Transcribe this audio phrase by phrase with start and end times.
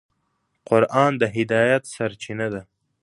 [0.69, 2.61] قرآن د هدایت سرچینه ده.